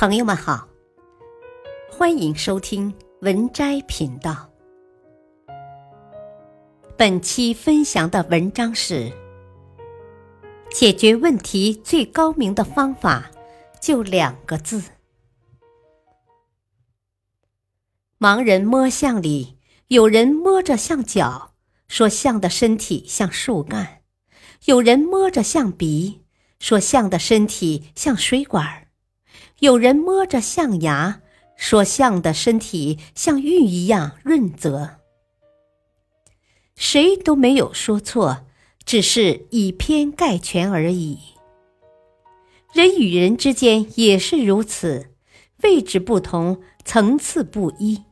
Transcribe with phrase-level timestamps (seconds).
[0.00, 0.66] 朋友们好，
[1.92, 4.50] 欢迎收听文摘频道。
[6.96, 9.12] 本期分享的文章是：
[10.72, 13.30] 解决问题最高明的方法，
[13.78, 14.82] 就两个字。
[18.18, 19.58] 盲人摸象里，
[19.88, 21.52] 有人摸着像脚，
[21.88, 24.00] 说象的身体像树干；
[24.64, 26.22] 有人摸着像鼻，
[26.58, 28.86] 说象的身体像水管儿。
[29.60, 31.20] 有人摸着象牙，
[31.54, 34.96] 说象的身体像玉一样润泽。
[36.76, 38.46] 谁都没有说错，
[38.86, 41.18] 只是以偏概全而已。
[42.72, 45.10] 人与人之间也是如此，
[45.62, 48.04] 位置不同，层次不一，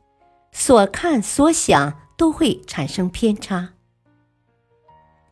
[0.51, 3.73] 所看所想都会产生偏差。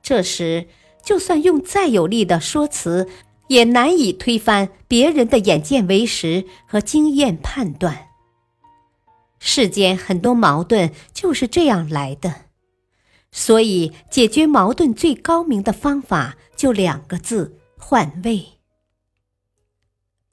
[0.01, 0.67] 这时，
[1.03, 3.07] 就算用再有力的说辞。
[3.47, 8.09] 也难以推翻别人的眼见为实和经验判断。
[9.39, 12.45] 世间很多矛盾就是这样来的，
[13.31, 18.43] 所以解决矛盾最高明的方法就两个字：换位。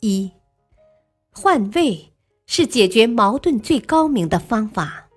[0.00, 0.32] 一，
[1.30, 2.12] 换位
[2.46, 5.08] 是解决矛盾最高明的方法。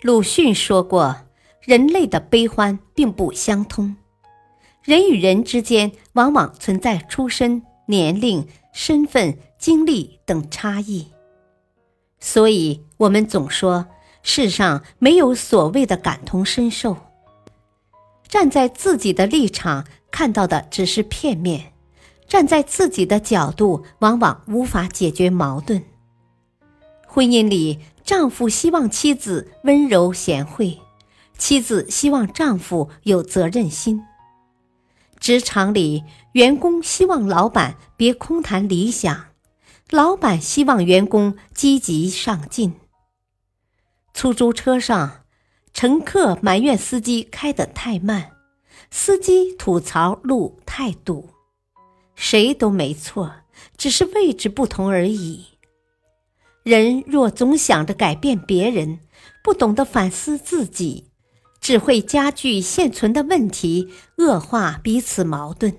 [0.00, 1.16] 鲁迅说过
[1.62, 3.96] ：“人类的悲欢并不相通。”
[4.84, 11.06] 人与人之间往往存在出身、年龄、身份、经历等差异，
[12.20, 13.86] 所以我们总说
[14.22, 16.98] 世上没有所谓的感同身受。
[18.28, 21.72] 站在自己的立场看到的只是片面，
[22.28, 25.82] 站在自己的角度往往无法解决矛盾。
[27.06, 30.78] 婚姻里，丈夫希望妻子温柔贤惠，
[31.38, 34.02] 妻子希望丈夫有责任心。
[35.24, 39.28] 职场里，员工希望老板别空谈理想，
[39.88, 42.74] 老板希望员工积极上进。
[44.12, 45.24] 出租车上，
[45.72, 48.32] 乘客埋怨司机开得太慢，
[48.90, 51.30] 司机吐槽路太堵。
[52.14, 53.32] 谁都没错，
[53.78, 55.46] 只是位置不同而已。
[56.64, 59.00] 人若总想着改变别人，
[59.42, 61.12] 不懂得反思自己。
[61.64, 63.88] 只会加剧现存的问题，
[64.18, 65.78] 恶化彼此矛盾。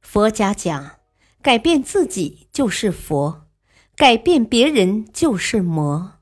[0.00, 0.96] 佛家讲，
[1.40, 3.46] 改变自己就是佛，
[3.94, 6.14] 改变别人就是魔。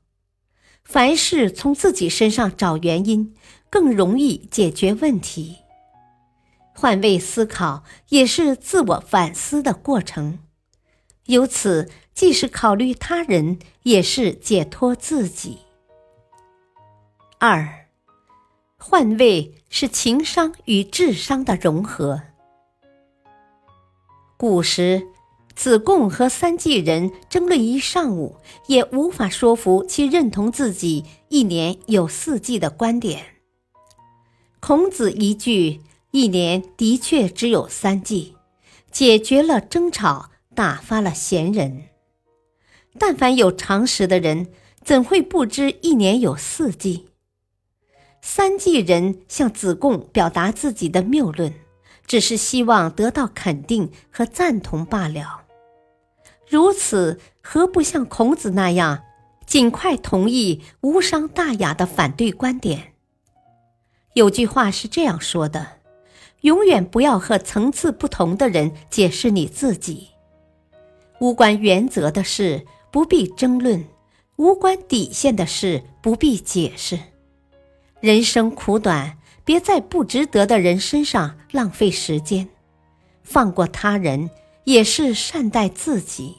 [0.83, 3.33] 凡事从自己身上找原因，
[3.71, 5.57] 更容易解决问题。
[6.75, 10.37] 换位思考也是自我反思的过程，
[11.25, 15.57] 由此既是考虑他人，也是解脱自己。
[17.39, 17.86] 二。
[18.77, 22.21] 换位是情商与智商的融合。
[24.37, 25.07] 古时，
[25.55, 33.25] 子贡和三季人争论一上午，也无法说服其认同自己一年有四季的观点。
[34.59, 38.35] 孔子一句“一年的确只有三季”，
[38.91, 41.85] 解决了争吵，打发了闲人。
[42.99, 44.47] 但凡有常识的人，
[44.83, 47.07] 怎会不知一年有四季？
[48.21, 51.53] 三季人向子贡表达自己的谬论，
[52.05, 55.45] 只是希望得到肯定和赞同罢了。
[56.49, 59.03] 如此，何不像孔子那样，
[59.45, 62.93] 尽快同意无伤大雅的反对观点？
[64.13, 65.67] 有句话是这样说的
[66.41, 70.09] ：“永远不要和层次不同的人解释你自己。
[71.19, 73.85] 无关原则的事不必争论，
[74.37, 76.97] 无关底线的事不必解释。”
[77.99, 82.47] 人生苦短，别在不值得的人身上浪费时间。
[83.23, 84.29] 放过他人，
[84.65, 86.35] 也是善待自己。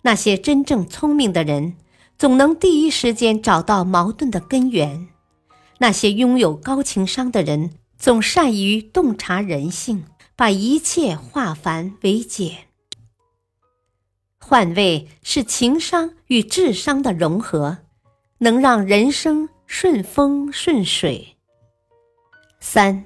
[0.00, 1.76] 那些真正聪明的人，
[2.16, 5.08] 总能第一时间找到矛盾的根源；
[5.78, 12.68] 那些拥有高情商的人，总善于洞察人性，把一切化繁为简。
[14.38, 17.76] 换位是情商与智商的融合，
[18.38, 19.50] 能让人生。
[19.72, 21.36] 顺风顺水。
[22.58, 23.04] 三，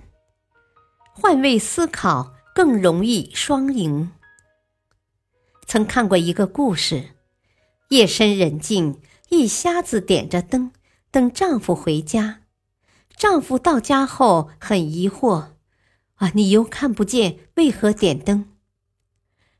[1.12, 4.10] 换位思考更容易双赢。
[5.66, 7.10] 曾看过一个故事：
[7.90, 10.72] 夜深人静，一瞎子点着灯
[11.10, 12.40] 等丈夫回家。
[13.14, 15.50] 丈夫到家后很疑惑
[16.16, 18.50] ：“啊，你又看不见，为何点灯？”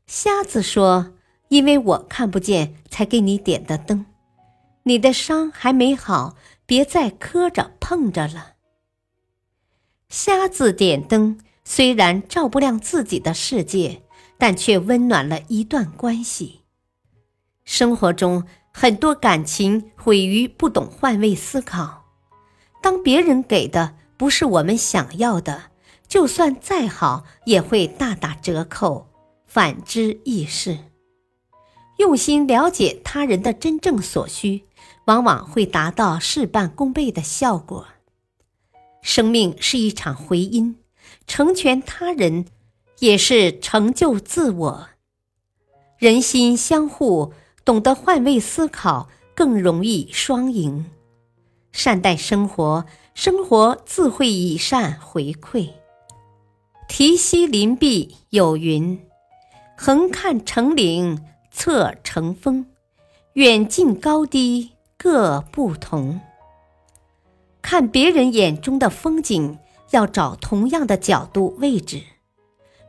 [0.07, 1.13] 瞎子说
[1.49, 4.07] ：“因为我看不见，才给你点的灯。
[4.87, 6.35] 你的伤还没好。”
[6.65, 8.53] 别再磕着碰着了。
[10.09, 14.03] 瞎子点灯，虽然照不亮自己的世界，
[14.37, 16.61] 但却温暖了一段关系。
[17.63, 22.05] 生活中很多感情毁于不懂换位思考。
[22.81, 25.71] 当别人给的不是我们想要的，
[26.07, 29.07] 就算再好也会大打折扣。
[29.45, 30.77] 反之亦是。
[31.97, 34.65] 用心了解他人的真正所需，
[35.05, 37.87] 往往会达到事半功倍的效果。
[39.01, 40.77] 生命是一场回音，
[41.27, 42.45] 成全他人，
[42.99, 44.89] 也是成就自我。
[45.97, 50.85] 人心相互，懂得换位思考，更容易双赢。
[51.71, 55.69] 善待生活，生活自会以善回馈。
[56.87, 58.99] 题西林壁有云
[59.77, 61.25] ：“横看成岭。”
[61.57, 62.65] 侧成峰，
[63.35, 66.21] 远近高低各不同。
[67.61, 69.57] 看别人眼中的风景，
[69.91, 71.99] 要找同样的角度位置；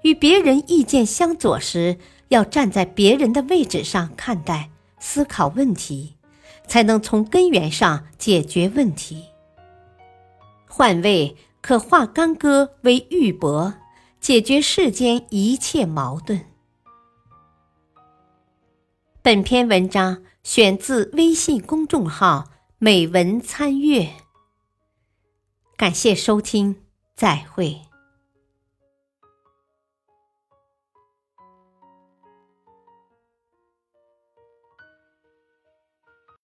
[0.02, 1.98] 与别人意见相左时，
[2.28, 6.16] 要站在别人的位置上看待、思考问题，
[6.66, 9.24] 才能从根源上解决问题。
[10.68, 13.74] 换位可化干戈为玉帛，
[14.20, 16.44] 解决世间一切矛盾。
[19.22, 24.12] 本篇文章选自微信公众号“美文参阅”，
[25.76, 26.76] 感谢收听，
[27.16, 27.80] 再会。